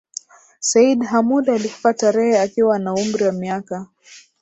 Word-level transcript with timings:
Seyyid 0.59 1.01
Hamoud 1.03 1.49
alikufa 1.49 1.93
tarehe 1.93 2.39
akiwa 2.39 2.79
na 2.79 2.93
umri 2.93 3.23
wa 3.25 3.31
miaka 3.31 3.87